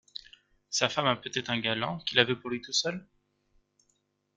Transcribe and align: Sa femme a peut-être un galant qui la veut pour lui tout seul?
Sa 0.71 0.89
femme 0.89 1.05
a 1.05 1.15
peut-être 1.15 1.51
un 1.51 1.59
galant 1.59 1.99
qui 1.99 2.15
la 2.15 2.23
veut 2.23 2.39
pour 2.39 2.49
lui 2.49 2.59
tout 2.59 2.73
seul? 2.73 3.07